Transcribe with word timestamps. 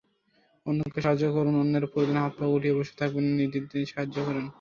অন্যকে 0.65 0.99
সাহায্য 1.01 1.25
করুনঅন্যের 1.35 1.85
প্রয়োজনে 1.91 2.19
হাত-পা 2.21 2.45
গুটিয়ে 2.47 2.77
বসে 2.77 2.93
থাকবেন 2.99 3.23
না, 3.27 3.33
নির্দ্বিধায় 3.39 3.89
সাহায্য 3.91 4.15
করুন। 4.27 4.45